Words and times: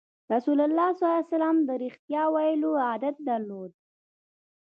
رسول 0.33 0.59
الله 0.67 0.87
ﷺ 0.99 1.55
د 1.67 1.69
رښتیا 1.83 2.23
ویلو 2.35 2.71
عادت 2.87 3.15
درلود. 3.29 3.71